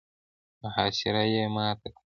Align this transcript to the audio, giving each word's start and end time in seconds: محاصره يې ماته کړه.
محاصره 0.61 1.23
يې 1.33 1.43
ماته 1.55 1.87
کړه. 1.95 1.99